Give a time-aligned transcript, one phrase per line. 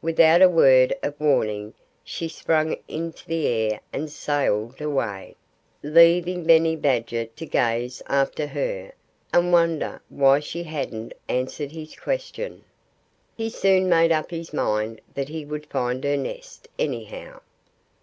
[0.00, 5.36] Without a word of warning she sprang into the air and sailed away,
[5.82, 8.92] leaving Benny Badger to gaze after her,
[9.30, 12.64] and wonder why she hadn't answered his question.
[13.36, 17.42] He soon made up his mind that he would find her nest, anyhow.